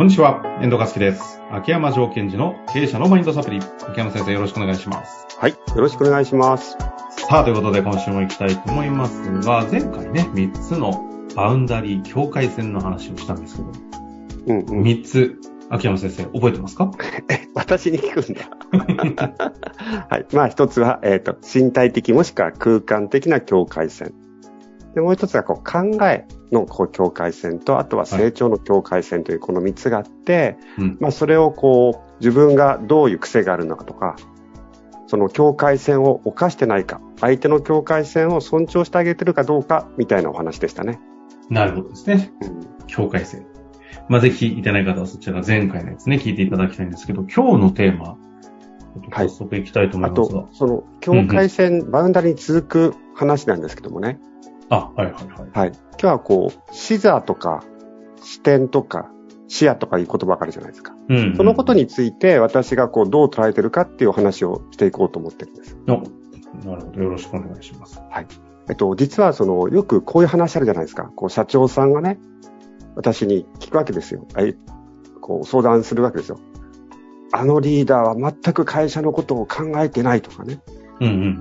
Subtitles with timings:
[0.00, 1.42] こんにちは、遠藤和樹です。
[1.50, 3.58] 秋山条件時の経営者のマインドサプリ。
[3.58, 5.26] 秋山先生よろしくお願いします。
[5.36, 5.50] はい。
[5.50, 6.70] よろしくお願いします。
[7.28, 13.72] さあ、ということで今週も行きたいと思いますが、前回ね、3つのバウンダリー境界線の話をしたんですけど、
[14.46, 14.82] うんうん。
[14.84, 16.90] 3つ、秋山先生覚えてますか？
[17.28, 18.48] え、私に聞くんだ。
[20.08, 20.26] はい。
[20.32, 24.14] まあ一つは、えっ、と、身体的もしくは空間的な境界線。
[24.94, 30.96] で、もう一つは、こう、考えのこう境界線と、あとは成長の境界線というこの三つがあって、うん。
[31.00, 34.16] まあそれをこう、自分がどういう癖があるのかとか、
[35.06, 41.00] その境界線を犯してないか、相手の境界線を尊重してあげてるかどうか、みたいなお話でしたね。
[41.48, 42.32] なるほどですね。
[42.42, 43.46] うん境界線。
[44.08, 48.16] まあ、ぜひ聞いてない方はそちら前回のやつね、聞いていただきたいんですけど、今日のテーマ、
[49.12, 50.40] 早速行きたいと思いあますが。
[50.42, 54.18] と、その境界線、バウンダリーに続く話なんですけどもね。
[54.70, 55.50] あ、はいはいはい。
[55.52, 55.72] はい。
[55.72, 57.62] 今日はこう、視座とか、
[58.22, 59.10] 視点とか、
[59.48, 60.94] 視野とかいう言葉があるじゃないですか。
[61.08, 61.36] うん。
[61.36, 65.76] そのことについて私がこう、どう捉えてるかっていうお話をしていこうと思ってるんです。
[65.86, 67.02] おなるほど。
[67.02, 68.00] よろしくお願いします。
[68.68, 71.10] えっと、実はその、よくこういう話あるじゃないですか。
[71.16, 72.20] こう、社長さんがね、
[72.94, 74.26] 私に聞くわけですよ。
[74.34, 74.56] はい。
[75.20, 76.38] こう、相談するわけですよ。
[77.32, 80.60] あのリーダーは全く会社のことを考えてないとかね。
[81.00, 81.40] うんうん。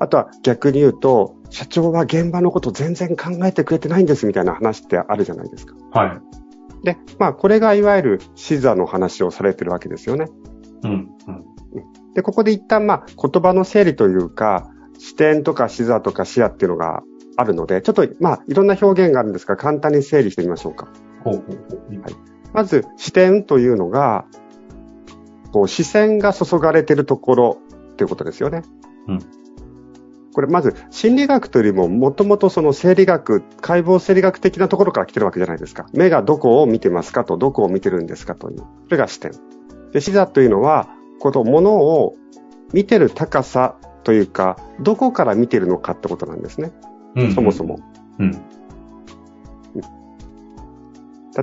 [0.00, 5.74] あとは逆に言うと、社長は現場のこと全然考えてくれてないんですみたいな話ってあるじゃないですか。
[5.92, 6.84] はい。
[6.84, 10.26] で、まあ、これがいわゆる視座の話をされてるわけですよね。
[10.84, 10.90] うん。
[10.90, 11.10] うん。
[12.14, 17.02] で、ここで一旦、まあ、言葉の整理というか、視点とか視座とか視野っていうのが
[17.36, 20.88] あるので、ちょっと、まあ、いろんな表現があるんですが、簡単に整理してみましょうか。
[21.24, 22.00] ほうほうほう。
[22.00, 22.16] はい
[22.52, 24.24] まず、視点というのが、
[25.52, 27.58] こう、視線が注がれてるところ
[27.92, 28.62] っていうことですよね。
[29.06, 29.39] うん
[30.32, 35.86] これ、まず、心理学というよりも、もともとその生理学、解剖生理学的なところから来てるわけじゃないですか。
[35.92, 38.58] 目がどこを見てますかと、どこを見てるんですかという。
[38.84, 39.32] それが視点。
[39.92, 40.88] で、視座というのは、
[41.18, 42.14] このものを
[42.72, 46.70] 見てる高さというか、どこから見てるのかってことなんですね。
[47.16, 47.80] うんそもそも。。
[48.18, 48.32] うん。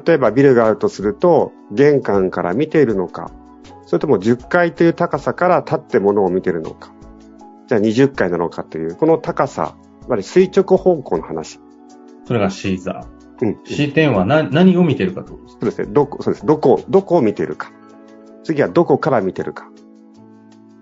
[0.06, 3.32] 例えばビルがあるとすると、玄関から見ているのか、
[3.86, 6.92] それとも10階という高さから立って物を見ているのか、
[7.68, 11.60] じゃあ20階なのかという、この高さ、つまり垂直方向の話。
[12.26, 13.46] それがシーザー。
[13.46, 13.60] うん。
[13.66, 15.88] 視点は何何を見てるかとそうですね。
[15.92, 16.46] どこ、そうです。
[16.46, 17.72] どこ、どこを見ているか。
[18.44, 19.70] 次はどこから見てるか。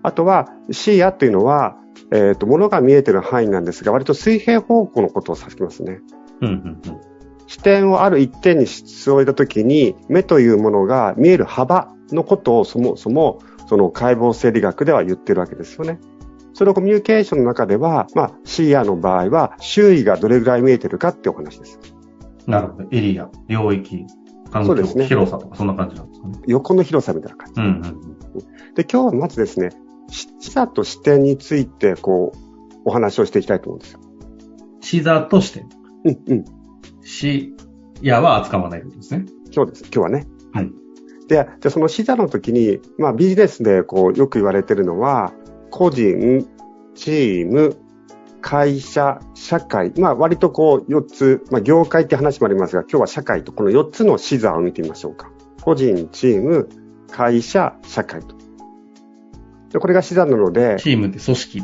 [0.02, 1.76] あとは、視野というのは、
[2.12, 6.00] えっ、と、物が見えてる範囲なんですが、割と水平方向のことを指しますね。
[6.40, 7.00] うんうんうん。
[7.48, 15.98] 視点をある一点に据えたときに、目というものが見える幅のことをそもそも、その解剖生理学では言ってるわけですよね。
[16.56, 21.78] それをコミュニケーションの中では、まあ、視野の場合は、周囲がどれぐらい見えてるかっていうお話です。
[22.46, 22.88] なるほど。
[22.92, 24.06] エリア、領域、
[24.50, 26.38] 環境、そうですね広さとか、そんな感じなんですかね。
[26.46, 27.60] 横の広さみたいな感じ。
[27.60, 29.68] うんうんで、今日はまずですね、
[30.10, 34.00] し視座と視点について、こう、お話をしていきたいと思うんですよ。
[34.00, 34.82] うん。
[34.82, 35.66] 視座として、
[36.04, 36.44] うん、うん。
[37.02, 37.54] 視
[38.02, 39.26] 野は扱わないことですね。
[39.54, 39.82] 今日です。
[39.84, 40.26] 今日はね。
[40.54, 40.70] はい。
[41.28, 45.34] で、じゃあその視座の時に、まあビジネスでこうよく言われてるのは、
[45.76, 46.48] 個人、
[46.94, 47.76] チーム、
[48.40, 55.30] 会社、社会、まあ割とこう4つ、まあ業界って話もありますが、今日は社会とこの4つの視座を見てみましょうか。
[55.60, 56.70] 個人、チーム、
[57.10, 58.36] 会社、社会と。
[59.70, 61.62] でこれが視座なので、チームって組織、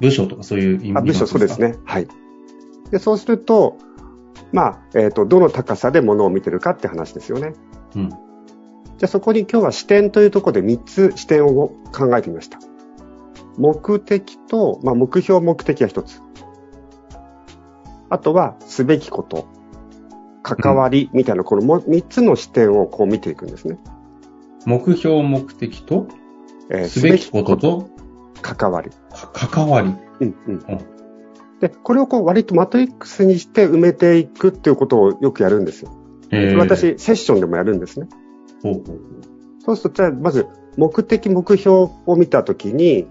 [0.00, 1.72] 部署とかそういう意味あ部署そうですね。
[1.72, 1.78] ね。
[1.84, 2.08] はい。
[2.90, 3.76] で、そうすると、
[4.52, 7.52] まあ、えっ、と、どの高さで物を見てるかって話ですよね。
[7.94, 8.08] うん。
[8.08, 12.58] じゃあそこに今日は視点というところで3つ視点を考えてみました。
[13.58, 16.22] 目的と、まあ、目標目的は1つ。
[18.10, 19.46] あとはすべきこと、
[20.42, 23.78] 関わりみたいなこのも3つの視点をこう見ていくんですね。
[24.64, 26.06] 目標、目的と、
[26.70, 27.88] えーすべきことと、
[28.40, 28.90] 関わり。
[29.10, 29.94] か関わり。
[30.20, 30.58] うんうん。
[31.60, 35.92] で、これをこう割とマトリックスにして埋めていくっていうことをよくやるんですよ。
[36.30, 38.08] え私、セッションでもやるんですね。
[38.62, 38.84] ほうほう
[39.64, 40.46] そうすると、じゃあまず、
[40.76, 43.06] 目的、目標を見たときに、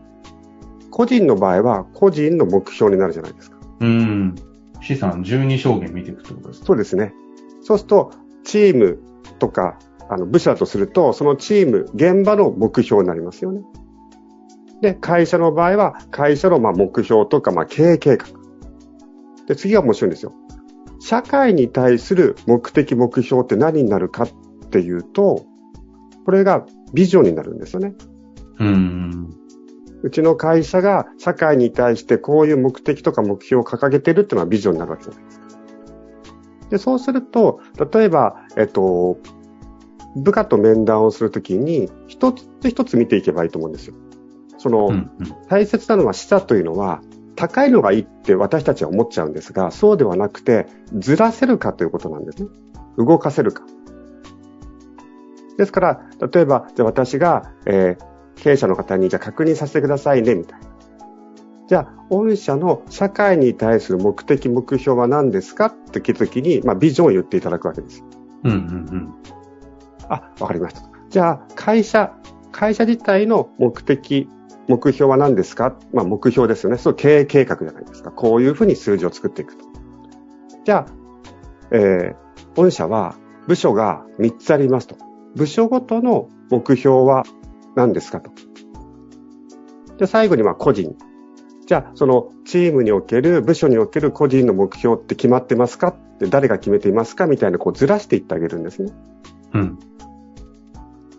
[0.98, 3.58] 個人の場合は個人の目標になるじゃないですか。
[3.82, 4.36] うーん。
[4.82, 6.66] 資産12証言見ていくってことですか？
[6.66, 7.14] そうですね。
[7.62, 8.12] そうすると、
[8.44, 9.00] チーム
[9.38, 9.78] とか、
[10.10, 13.62] あの、部署だとすると、そのチーム、現場の目標になりますよね。
[14.82, 18.26] で、会社の場合は、会社のまあ目標とか、まあ経営計画。
[19.46, 20.34] で、次が面白いんですよ。
[21.00, 24.30] 社会に対する目的、目標って何になるかっ
[24.72, 25.46] ていうと、
[26.26, 27.94] これがビジョンになるんですよね。
[28.60, 29.37] うーん。
[30.04, 35.48] うちの会社が社会に対してこういう目的とか目標を掲げてるっていうのはビジョンになるわけじゃないですか。
[36.70, 37.62] で、そうすると、
[37.94, 39.18] 例えば、えっと、
[40.16, 43.96] 部下と面談をするときに、一つ一つ見ていけばいいと思うんですよ。
[44.58, 45.12] その、うんうん。
[45.48, 47.02] 大切なのは視座というのは、
[47.36, 52.50] 高いのがいいって私たちは思っちゃうんですが、そうではなくて、ずらせるかということなんですね。
[52.98, 53.64] 動かせるか。
[55.58, 56.02] ですから、
[56.32, 60.68] 例えば、じゃあ私が、えー経営者の方に、じゃあ確認させてくださいね、みたいな。
[61.68, 68.04] じゃあ、御社の社会に対する目的、目標は何ですかって聞いたときに、まあ、ビジョンを言っていただくわけです。
[68.44, 68.60] うんうんう
[68.96, 69.14] ん
[70.10, 70.84] あ、わかりました。
[71.10, 72.14] じゃあ、会社、
[72.54, 74.30] 会社自体の目的、
[74.70, 75.78] 目標は何ですか？
[75.94, 76.78] まあ、目標ですよね。
[76.78, 78.12] そう、経営計画じゃないですか。
[78.12, 79.66] こういうふうに数字を作っていくと。
[80.64, 80.94] じゃあ、
[81.72, 82.16] えー、
[82.56, 83.16] 御社は
[83.48, 84.96] 部署が3つありますと。
[85.36, 87.24] 部署ごとの目標は
[87.78, 88.32] 何ですかと。
[89.98, 90.98] で、最後にまあ個人。
[91.66, 95.90] じゃあ、そのチームにおける、部署における個人の目標って決まってますか？
[95.90, 97.28] って誰が決めていますか？
[97.28, 98.92] みたいなこうずらしていってあげるんですね。
[99.54, 99.62] うん。
[99.62, 99.80] うん。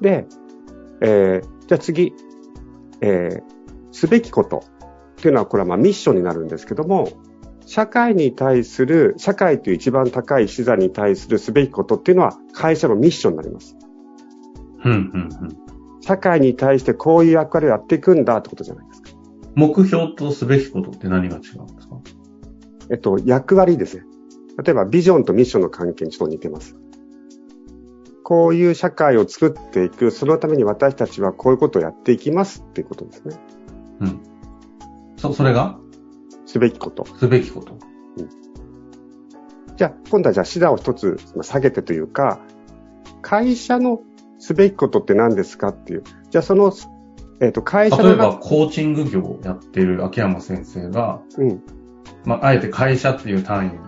[0.00, 0.26] で、
[1.00, 2.12] えーじゃあ次、
[3.00, 3.42] えー
[3.90, 7.08] すべきことっていうのは、これはまあミッションになるんですけども、
[7.66, 13.76] 社会に対する、社会という一番高い視座に対するすべきことっていうのは会社のミッションになります。
[14.84, 14.98] うんうん
[15.42, 15.67] うん。
[16.00, 19.10] 社会に対してこういう役割をやっていくんだってことじゃないですか。
[19.54, 22.00] 目標とすべきことって何が違うんですか？
[22.90, 24.04] えっと、役割ですね。
[24.62, 26.76] 例えばビジョンとミッションの関係にちょっと似てます。
[28.22, 33.36] こういう社会を作っていく、そのために私たちはこういうことをやっていきますっていうことですね。
[34.00, 34.20] うん。
[35.16, 35.78] そ、それが？
[36.44, 37.04] すべきこと。
[37.16, 37.78] すべきこと。
[39.76, 42.40] じゃあ、今度はじゃあ、シダを一つまあ下げてというか、
[43.22, 44.02] 会社の
[44.38, 46.04] すべきことって何ですかっていう。
[46.30, 46.72] じゃあ、その、
[47.40, 51.62] えっ、と、会社の例えば、コーチング業をやってる秋山先生が、うん。
[52.24, 53.78] まあ、あえて会社っていう単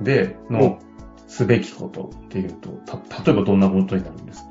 [0.00, 0.78] 位でうんの
[1.26, 4.48] すべきことっていうと、た、例えばどんなことになるんですか？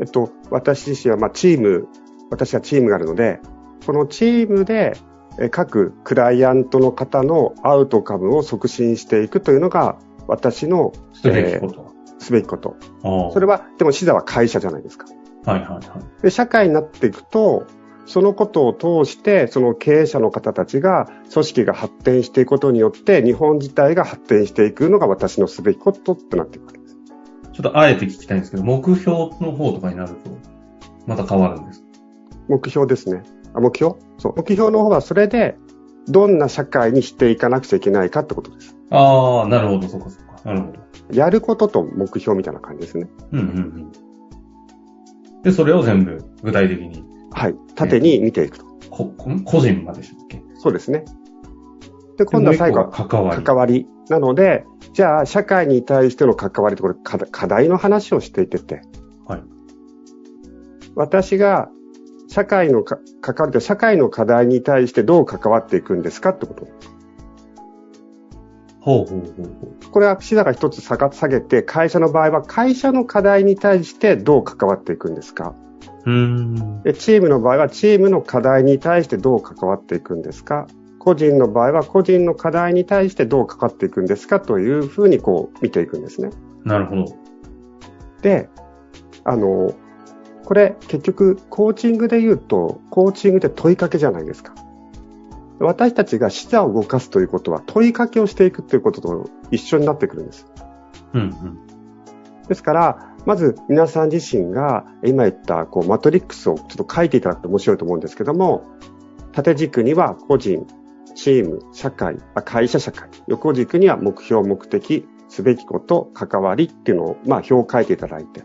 [0.00, 1.86] えっと、私自身は、まあ、チーム、
[2.30, 3.38] 私はチームがあるので、
[3.86, 4.96] このチームで、
[5.38, 11.93] え各クライアントの方のアウトカムを促進していくというのが、私のすべきことは。
[12.18, 12.76] すべきこと。
[13.32, 15.06] それは、でも、シダは会社じゃないですか。
[15.44, 16.22] はいはいはい。
[16.22, 17.66] で、社会になっていくと、
[18.06, 26.96] そのことを通して、その経営者の方たちが、組織が発展していくことによって、日本自体が発展していくのが私のすべきことってなっていくわけです。
[27.52, 30.16] ちょっとあえて聞きたいんですけど、目標の方とかになると、
[31.06, 31.86] また変わるんですか？
[32.48, 33.22] 目標ですね。
[33.54, 33.96] あ、目標？
[34.18, 34.34] そう。
[34.36, 35.56] 目標の方はそれで、
[36.06, 38.76] どんな社会にしていかなくちゃいけないかってことです。
[38.90, 40.42] ああ、なるほど、そっかそっか。
[40.44, 40.83] なるほど。
[41.12, 43.08] やることと目標みたいな感じですね。
[43.32, 43.50] うんうんう
[45.38, 45.42] ん。
[45.42, 47.54] で、それを全部具体的に、はい。
[47.74, 48.64] 縦に見ていくと。
[48.90, 50.42] こ、こ個人までしたっけ？
[50.56, 51.04] そうですね。
[52.16, 53.42] で、今度は最後は関わり。
[53.42, 53.86] 関わり。
[54.08, 58.82] なので、じゃあ、社会に対しての関わりとこれ課題の話をしていってて。
[59.26, 59.42] はい。
[60.94, 61.68] 私が、
[62.28, 66.66] 社会のか関わりと社会の課題に対してどう関わっていくんですかってこと。
[68.84, 69.90] ほうほうほうほう。
[69.90, 75.54] これは、シダが一つ下が下げて、会社の場合は会社の課題に対してどう関わっていくんですか？
[76.04, 76.82] うーん。
[76.82, 80.66] でチームの場合はチームの課題に対してどう関わっていくんですか？
[80.98, 84.38] 個人の場合は個人の課題に対してどう関わっていくんですか？
[84.40, 86.28] というふうにこう見ていくんですね。
[86.64, 87.04] なるほど。
[88.20, 88.50] で、
[89.24, 89.74] あの、
[90.44, 94.54] これ結局コーチングで言うと、コーチングって問いかけじゃないですか。
[95.66, 100.46] 私たちが視座を動かすということは問いかけをしていくということと一緒になってくるんです。
[101.12, 101.58] うんうん。
[102.48, 108.64] ですから、まず皆さん自身が今言ったこうマトリックスをちょっと書いていただくと面白いと思うんですけども、
[109.32, 110.66] 縦軸には個人、
[111.14, 118.42] チーム、社会、あ会社社会、横軸には目標、目的、すべきこと、関わりっていうのを、まあ、表を書いていただいて。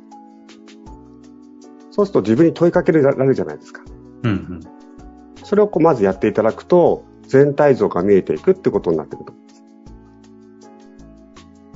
[1.92, 3.82] そうすると自分に問いかけられるじゃないですか。
[4.24, 4.60] うんうん。
[5.44, 9.32] それをこうまずやっていただくと、全体像が見えていくってことになってくる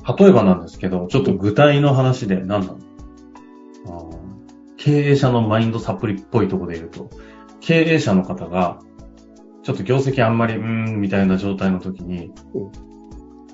[0.06, 0.24] と。
[0.24, 2.78] 例えばなんですけど、ちょっと具体の話で何なの？
[4.76, 7.08] 経営者のマインドサプリっぽいところで言うと、
[7.60, 8.80] 経営者の方が、
[9.62, 12.72] ちょっと業績あんまり、うーん、みたいな状態の時に、うん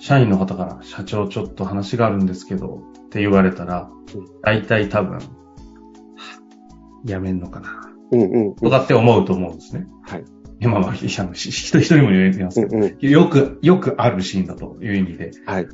[0.03, 5.21] 社員の方から、社長ちょっと話があるんですけど、って言われたらうん、大体多分、は
[7.05, 8.55] やめんのかな、うんうん、うん。
[8.57, 9.87] とかって思うと思うんですね。
[10.03, 10.25] はい。
[10.61, 13.09] 今のし一人も言えますけど、うんうん。
[13.09, 15.69] よく、よくあるシーンだという意味で、はい。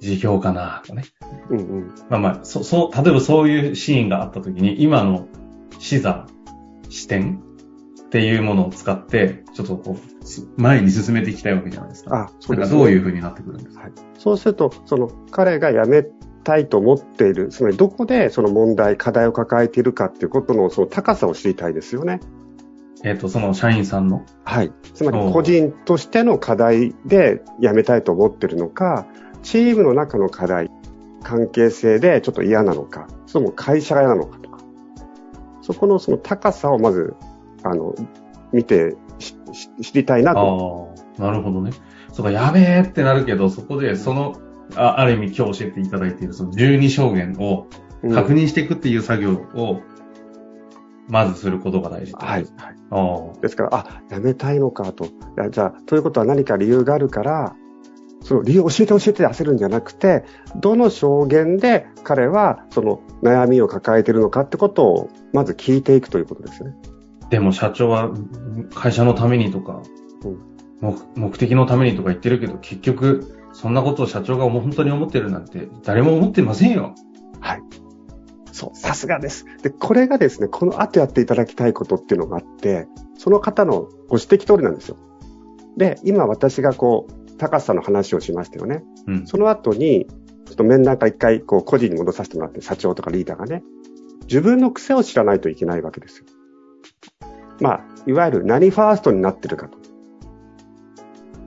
[0.00, 1.04] 辞表かな、とかね。
[1.50, 1.94] うんうん。
[2.08, 5.28] まあまあ、そ、そう、例えばそういうシーンがあった時に、今の
[5.78, 6.26] 視座、
[6.88, 7.42] 視点
[8.04, 12.26] っっていうものを使って、ちょっとこう、す前に進めていきたいわけじゃないですか。
[12.26, 13.82] あ、そうですだからどういう風になってくるんですか？
[13.82, 13.92] はい。
[14.16, 16.04] そうすると、その彼が辞め
[16.44, 22.20] たいと思っている、つまりどこでその問題、課題を抱えているかっていうことのその高さを知りたいですよね。
[23.04, 24.24] えっ、と、その社員さんの。
[24.44, 24.72] はい。
[24.94, 29.06] つまり個人としての課題で辞めたいと思ってるのか、
[29.42, 30.70] チームの中の課題、
[31.22, 34.58] 関係性でちょっと嫌なのか、それとも会社が嫌なのかとか、
[35.60, 37.14] そこのその高さをまず、
[37.62, 37.94] あの、
[38.52, 40.94] 見てしし知りたいなあと。
[41.18, 41.72] あ、なるほどね。
[42.10, 44.40] そうか、やべえってなるけど、そこで、その、
[44.76, 47.66] あある意味今日教えていただいている、その12証言を
[48.02, 49.82] うん確認していくっていう作業を、
[51.08, 52.54] まずすることが大事とはいです。
[52.58, 55.06] ああですから、あ、辞めたいのかと。
[55.06, 57.56] いやじゃあ、ということは何か理由があるから、
[58.22, 60.24] その理由を教えて教えてで焦るんじゃなくて、
[60.56, 66.76] どの証言で彼はその悩みを抱えているのかってことをまず聞いていくということですよね。
[67.28, 68.10] でも社長は
[68.74, 69.82] 会社のためにとか、
[70.24, 76.94] うん目目的のためにとか言ってるけど、結局、そんなことを社長が本当に思ってるなんて、誰も思ってませんよ。
[77.40, 77.62] はい。
[78.54, 79.46] そう、さすがです。
[79.64, 82.86] で、これがですね、この後やっていただきたいことっていうのがあって、
[83.18, 84.96] その方のご指摘通りなんですよ。
[85.76, 88.84] で、今私がこう、高さの話をしましたよね。
[89.08, 89.26] うん。
[89.26, 90.06] その後に、
[90.46, 93.64] ちょっと面談から一回、こう、個人に戻させてもらって、社長とかリーダーがね、
[94.28, 96.26] 自分の癖を知らないといけないわけですよ。
[97.60, 99.78] まあ、いわゆる何ファーストになってるかと。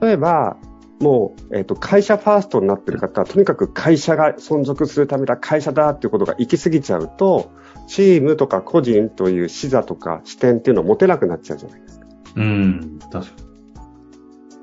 [0.02, 0.58] 例えば、
[1.00, 7.50] もう、えっ、と、会社ファーストになってる方は、とにかく会社が存続するためだ、会社だっていうことが行き過ぎちゃうと、
[7.86, 12.06] チームとか個人という視座とか視点っていうのを持てなくなっちゃうじゃないですか。
[12.36, 12.98] うん。
[13.10, 13.26] 確かに。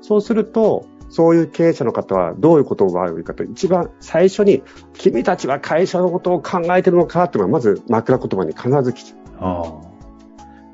[0.02, 4.62] そうすると、そういう経営者の方はどういうことを言うかと、一番最初に、
[4.92, 9.18] 君たちは会社のことを考えてるのかっていうのがまず枕言葉に必ず来ちゃう。
[9.40, 9.96] ああ。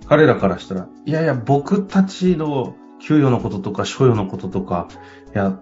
[0.09, 4.89] 彼らからしたら、いやいや、僕たちの給与のこととか、所与のこととか、
[5.35, 5.59] いや、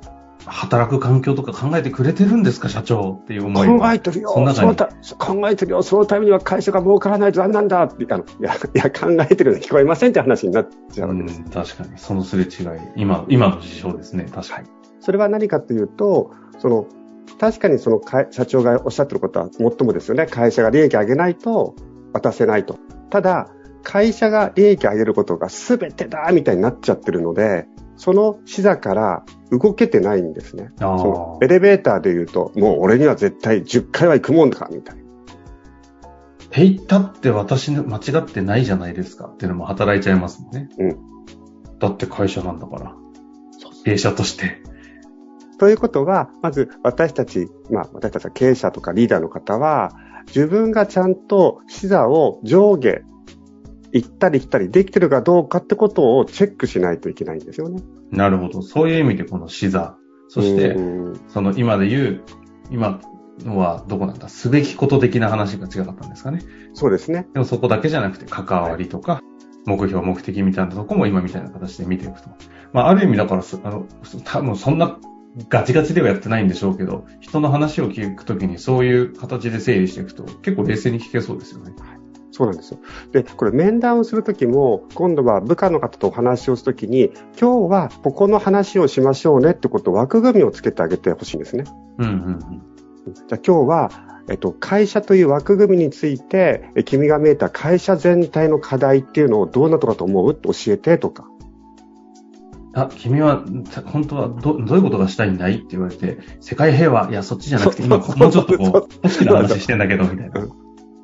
[0.46, 3.18] 働く環境とか考えてくれてるんですか、社長？
[3.22, 3.78] っていう思いが。
[3.78, 4.86] 考えてるよそのた
[5.18, 11.42] 考えてるよそのためには会社が儲からないとダメなんだってあのいや、 いや、考えてるように聞こえませんって話になっちゃうわけです。
[11.44, 11.90] うん、確かに。
[11.96, 12.48] そのすれ違い。
[12.96, 14.26] 今、今の事象ですね。
[14.32, 14.68] 確かに。
[15.00, 16.86] それは何かというと、その、
[17.38, 20.26] 確かにその会社長がおっしゃってることはもっともですよね。
[20.26, 21.74] 会社が利益上げないと
[22.12, 22.76] 渡せないと。
[23.10, 23.48] ただ、
[23.82, 30.70] 会社が利益上げることが全てだみたいになっちゃってるので、その視座から動けてないんですね。
[30.80, 35.02] あそのエレベーターで言うと、もう俺には絶対10回は行くもんだ、みたいな。
[35.02, 40.68] って言ったって私の間違ってないじゃないですかっていうのも働いちゃいますもんね。
[40.78, 40.98] うん。
[41.78, 42.96] だって会社なんだから。
[43.84, 44.62] 経営者として。
[45.58, 49.92] ということは、まず私たち、まあ私たちは経営者とかリーダーの方は、
[50.26, 53.02] 自分がちゃんと視座を上下、
[53.92, 57.82] 行ったり来たりできてるかどうかってことをチェックしないといけないんですよね。
[58.10, 58.62] なるほど。
[58.62, 59.96] そういう意味でこの視座。
[60.28, 60.80] そして、う
[61.12, 62.22] んその今で言う、
[62.70, 63.00] 今
[63.44, 64.28] のはどこなんだ？
[64.28, 66.40] すべきこと的な話が違かったんですかね。
[66.72, 67.26] そうですね。
[67.32, 69.20] でもそこだけじゃなくて関わりとか、
[69.66, 72.30] 目標、目的みたいなとこも今みたいな形で見ていくと。
[72.72, 74.98] まあ、ある意味だからそ、あの、そ多分そんな
[75.48, 81.72] ガチガチではやってないんでしょうけど、人の話を聞くときにそういう形で整理していくと結構冷静に聞けそうですよね。
[82.32, 82.78] そうなんですよ。
[83.12, 87.10] で、これ面談をするときも、今度は部下の方とお話をするときに、
[87.40, 91.64] 今日はここの話をしましょうねってことを枠組みをつけてあげてほしいんですね。
[91.98, 92.40] うんうんうん。
[93.14, 93.90] じゃあ今日は、
[94.28, 100.34] えっと、会社という枠組みについて、え君が見えた会社全体の課題っていうのをどんなとこだと思う？
[100.34, 101.26] 教えてとか。
[102.72, 110.46] あ、君は、た本当はど、どういうことがしたいんだいって言われて、世界平和、いや、そっちじゃなくて、今、もうちょっとこう、組織の話してんだけど、みたいな。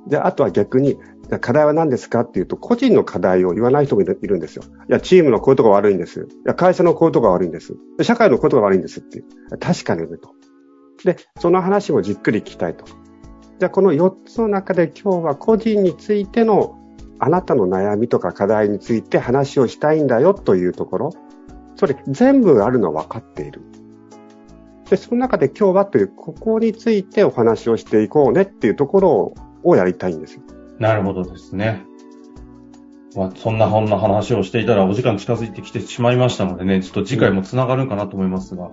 [0.06, 0.96] で、あとは逆に、
[1.40, 4.62] 課題は何ですかっていうと、個人の課題を言わない人もいるんですよ。
[4.88, 6.20] いや、チームのこういうとこ悪いんです。
[6.20, 7.76] いや、会社のこういうとこ悪いんです。
[8.02, 9.24] 社会のこういうとこ悪いんですっていう。
[9.58, 10.34] 確かにね、と。
[11.04, 12.84] で、その話もじっくり聞きたいと。
[13.58, 16.78] じゃあ、この4つの中で今日は個人についての
[17.18, 21.10] あなたの悩みとか課題について話をしたいんだよというところ。
[21.74, 23.62] それ全部あるのは分かっている。
[24.88, 29.34] で、その中で今日はという、ここについてお話をしていこうねっていうところを
[29.66, 30.42] をやりたいんですよ。
[30.78, 31.84] なるほどですね。
[33.14, 38.70] まあ、そんな本の話をしていたらお時間近づいてきてしまいましたのでね、ちょっと次回も繋がるかなと思いますが、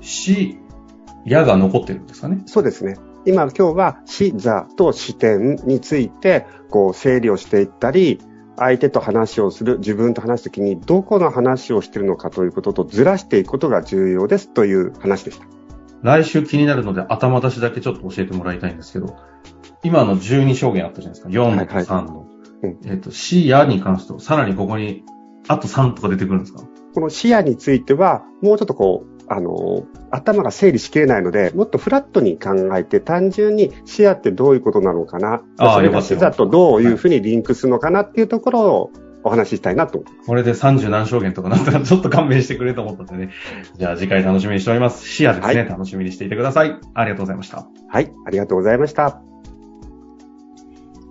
[0.00, 0.58] 死、
[1.24, 2.42] やが残ってるんですかね？
[2.46, 2.96] そうですね。
[3.24, 8.18] 今、今日は視座と視点について、こう、整理をしていったり、
[8.56, 15.46] 相手と話をする、自分と話すときに、どこの話をしているのかということとずらしていくことが重要ですという話でした。
[16.02, 19.16] 来週気になるので頭出しだけちょっと教えてもらいたいんですけど、
[19.82, 21.28] 今の12証言あったじゃないですか。
[21.28, 22.26] 4と3の。
[22.62, 25.02] うんえっ、と、視野に関しては、さらにここに、
[25.48, 26.62] あと3とか出てくるんですか？
[26.94, 38.90] この視野については、もうちょっとこう、あの、頭が整理しきれないので、もっとフラットに考えて、単純に視野ってどういうことなのかな、それが視座とどういうふうにリンクするのかなっていうところを
[39.24, 40.04] お話ししたいなと。
[40.26, 43.32] これで30何証言とかなったらちょっと勘弁してくれと思ったんでね。
[43.78, 45.08] じゃあ次回楽しみにしております。
[45.08, 46.76] 視野ですね、はい楽しみにしていてください。
[46.94, 47.66] ありがとうございました。
[47.88, 49.31] はい、ありがとうございました。